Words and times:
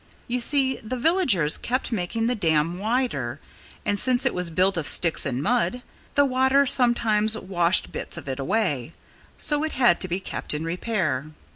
You 0.27 0.39
see, 0.39 0.77
the 0.77 0.97
villagers 0.97 1.59
kept 1.59 1.91
making 1.91 2.25
the 2.25 2.33
dam 2.33 2.79
wider. 2.79 3.39
And 3.85 3.99
since 3.99 4.25
it 4.25 4.33
was 4.33 4.49
built 4.49 4.75
of 4.75 4.87
sticks 4.87 5.27
and 5.27 5.43
mud, 5.43 5.83
the 6.15 6.25
water 6.25 6.65
sometimes 6.65 7.37
washed 7.37 7.91
bits 7.91 8.17
of 8.17 8.27
it 8.27 8.39
away: 8.39 8.93
so 9.37 9.63
it 9.63 9.73
had 9.73 10.01
to 10.01 10.07
be 10.07 10.19
kept 10.19 10.55
in 10.55 10.63
repair. 10.63 11.27